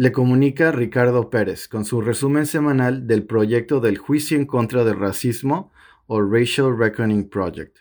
Le 0.00 0.12
comunica 0.12 0.70
Ricardo 0.70 1.28
Pérez 1.28 1.66
con 1.66 1.84
su 1.84 2.00
resumen 2.00 2.46
semanal 2.46 3.08
del 3.08 3.24
proyecto 3.24 3.80
del 3.80 3.98
juicio 3.98 4.38
en 4.38 4.46
contra 4.46 4.84
del 4.84 4.96
racismo 4.96 5.72
o 6.06 6.22
Racial 6.22 6.78
Reckoning 6.78 7.28
Project. 7.28 7.78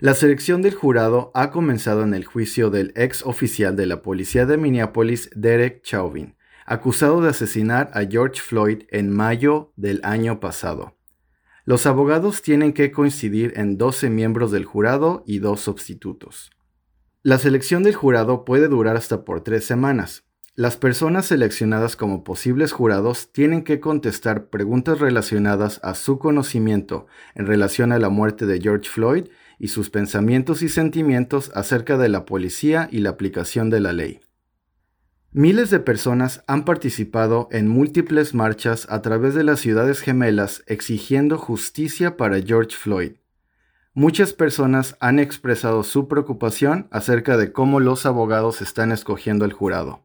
La 0.00 0.14
selección 0.14 0.60
del 0.60 0.74
jurado 0.74 1.30
ha 1.34 1.52
comenzado 1.52 2.02
en 2.02 2.14
el 2.14 2.24
juicio 2.24 2.68
del 2.68 2.92
ex 2.96 3.24
oficial 3.24 3.76
de 3.76 3.86
la 3.86 4.02
policía 4.02 4.44
de 4.44 4.56
Minneapolis, 4.56 5.30
Derek 5.36 5.84
Chauvin, 5.84 6.34
acusado 6.66 7.20
de 7.20 7.28
asesinar 7.28 7.92
a 7.94 8.04
George 8.06 8.40
Floyd 8.40 8.82
en 8.90 9.08
mayo 9.14 9.72
del 9.76 10.00
año 10.02 10.40
pasado. 10.40 10.96
Los 11.64 11.86
abogados 11.86 12.42
tienen 12.42 12.72
que 12.72 12.90
coincidir 12.90 13.52
en 13.54 13.78
12 13.78 14.10
miembros 14.10 14.50
del 14.50 14.64
jurado 14.64 15.22
y 15.28 15.38
dos 15.38 15.60
sustitutos. 15.60 16.50
La 17.22 17.38
selección 17.38 17.84
del 17.84 17.94
jurado 17.94 18.44
puede 18.44 18.66
durar 18.66 18.96
hasta 18.96 19.24
por 19.24 19.42
tres 19.42 19.64
semanas, 19.64 20.24
las 20.56 20.76
personas 20.76 21.26
seleccionadas 21.26 21.96
como 21.96 22.22
posibles 22.22 22.70
jurados 22.70 23.32
tienen 23.32 23.64
que 23.64 23.80
contestar 23.80 24.50
preguntas 24.50 25.00
relacionadas 25.00 25.80
a 25.82 25.94
su 25.94 26.20
conocimiento 26.20 27.08
en 27.34 27.46
relación 27.46 27.90
a 27.90 27.98
la 27.98 28.08
muerte 28.08 28.46
de 28.46 28.60
George 28.60 28.88
Floyd 28.88 29.24
y 29.58 29.68
sus 29.68 29.90
pensamientos 29.90 30.62
y 30.62 30.68
sentimientos 30.68 31.50
acerca 31.56 31.98
de 31.98 32.08
la 32.08 32.24
policía 32.24 32.88
y 32.92 33.00
la 33.00 33.10
aplicación 33.10 33.68
de 33.68 33.80
la 33.80 33.92
ley. 33.92 34.20
Miles 35.32 35.70
de 35.70 35.80
personas 35.80 36.44
han 36.46 36.64
participado 36.64 37.48
en 37.50 37.66
múltiples 37.66 38.32
marchas 38.32 38.86
a 38.88 39.02
través 39.02 39.34
de 39.34 39.42
las 39.42 39.58
ciudades 39.58 40.00
gemelas 40.00 40.62
exigiendo 40.68 41.36
justicia 41.36 42.16
para 42.16 42.40
George 42.40 42.76
Floyd. 42.76 43.14
Muchas 43.92 44.32
personas 44.32 44.96
han 45.00 45.18
expresado 45.18 45.82
su 45.82 46.06
preocupación 46.06 46.86
acerca 46.92 47.36
de 47.36 47.50
cómo 47.50 47.80
los 47.80 48.06
abogados 48.06 48.62
están 48.62 48.92
escogiendo 48.92 49.44
el 49.44 49.52
jurado. 49.52 50.04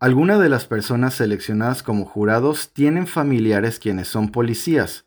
Algunas 0.00 0.38
de 0.38 0.48
las 0.48 0.64
personas 0.64 1.14
seleccionadas 1.14 1.82
como 1.82 2.04
jurados 2.04 2.72
tienen 2.72 3.08
familiares 3.08 3.80
quienes 3.80 4.06
son 4.06 4.28
policías. 4.28 5.06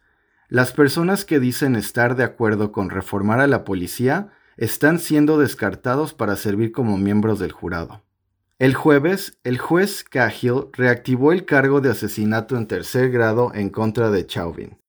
Las 0.49 0.73
personas 0.73 1.23
que 1.23 1.39
dicen 1.39 1.77
estar 1.77 2.17
de 2.17 2.25
acuerdo 2.25 2.73
con 2.73 2.89
reformar 2.89 3.39
a 3.39 3.47
la 3.47 3.63
policía 3.63 4.33
están 4.57 4.99
siendo 4.99 5.39
descartados 5.39 6.13
para 6.13 6.35
servir 6.35 6.73
como 6.73 6.97
miembros 6.97 7.39
del 7.39 7.53
jurado. 7.53 8.03
El 8.59 8.75
jueves, 8.75 9.39
el 9.45 9.59
juez 9.59 10.03
Cahill 10.03 10.65
reactivó 10.73 11.31
el 11.31 11.45
cargo 11.45 11.79
de 11.79 11.91
asesinato 11.91 12.57
en 12.57 12.67
tercer 12.67 13.11
grado 13.11 13.53
en 13.55 13.69
contra 13.69 14.11
de 14.11 14.27
Chauvin. 14.27 14.80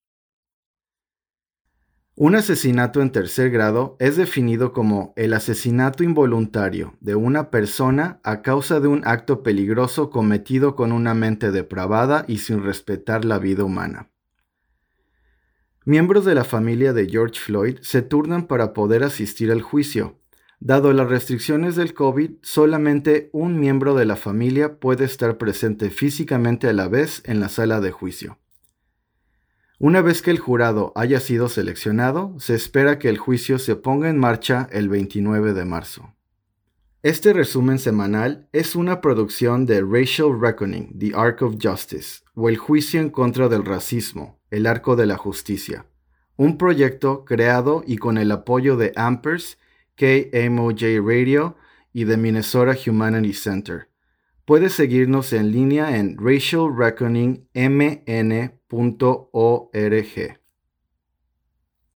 Un 2.25 2.37
asesinato 2.37 3.03
en 3.03 3.11
tercer 3.11 3.51
grado 3.51 3.97
es 3.98 4.17
definido 4.17 4.73
como 4.73 5.12
el 5.17 5.34
asesinato 5.34 6.05
involuntario 6.05 6.95
de 7.01 7.17
una 7.17 7.51
persona 7.51 8.20
a 8.23 8.42
causa 8.42 8.78
de 8.78 8.87
un 8.87 9.03
acto 9.05 9.42
peligroso 9.42 10.09
cometido 10.09 10.77
con 10.77 10.93
una 10.93 11.15
mente 11.15 11.50
depravada 11.50 12.25
y 12.28 12.39
sin 12.39 12.62
respetar 12.62 13.25
la 13.25 13.41
vida 13.41 13.65
humana. 13.65 14.09
Miembros 15.84 16.25
de 16.25 16.37
la 16.37 16.45
familia 16.45 16.93
de 16.93 17.09
George 17.09 17.41
Floyd 17.41 17.78
se 17.81 18.03
turnan 18.03 18.47
para 18.47 18.73
poder 18.73 19.03
asistir 19.03 19.50
al 19.50 19.61
juicio. 19.61 20.20
Dado 20.61 20.93
las 20.93 21.09
restricciones 21.09 21.75
del 21.75 21.93
COVID, 21.93 22.34
solamente 22.41 23.31
un 23.33 23.59
miembro 23.59 23.97
de 23.97 24.05
la 24.05 24.15
familia 24.15 24.78
puede 24.78 25.06
estar 25.06 25.39
presente 25.39 25.91
físicamente 25.91 26.69
a 26.69 26.73
la 26.73 26.87
vez 26.87 27.20
en 27.25 27.41
la 27.41 27.48
sala 27.48 27.81
de 27.81 27.91
juicio. 27.91 28.39
Una 29.83 30.00
vez 30.00 30.22
que 30.22 30.30
el 30.30 30.38
jurado 30.38 30.92
haya 30.94 31.19
sido 31.19 31.48
seleccionado, 31.48 32.36
se 32.38 32.55
espera 32.55 33.00
que 33.00 33.08
el 33.08 33.19
juicio 33.19 33.58
se 33.58 33.75
ponga 33.75 34.08
en 34.08 34.16
marcha 34.16 34.69
el 34.70 34.88
29 34.88 35.55
de 35.55 35.64
marzo. 35.64 36.14
Este 37.02 37.33
resumen 37.33 37.80
semanal 37.80 38.48
es 38.53 38.77
una 38.77 39.00
producción 39.00 39.66
de 39.66 39.80
Racial 39.80 40.38
Reckoning, 40.41 40.97
The 41.00 41.10
Arc 41.16 41.42
of 41.42 41.56
Justice, 41.60 42.20
o 42.36 42.48
El 42.48 42.58
Juicio 42.58 43.00
en 43.00 43.10
contra 43.10 43.48
del 43.48 43.64
Racismo, 43.64 44.38
El 44.53 44.69
Arco 44.69 44.94
de 44.94 45.06
la 45.06 45.16
Justicia, 45.16 45.84
un 46.36 46.58
proyecto 46.58 47.25
creado 47.25 47.83
y 47.84 47.97
con 47.97 48.19
el 48.19 48.31
apoyo 48.31 48.76
de 48.76 48.92
Ampers, 48.94 49.59
KMOJ 49.97 51.04
Radio 51.04 51.56
y 51.92 52.04
de 52.04 52.16
Minnesota 52.19 52.76
Humanity 52.87 53.32
Center. 53.32 53.88
Puedes 54.44 54.72
seguirnos 54.72 55.32
en 55.32 55.53
línea 55.53 55.97
en 55.98 56.16
Racial 56.19 56.69
Reckoning 56.76 57.48
MN 57.54 58.58
.org. 58.70 60.41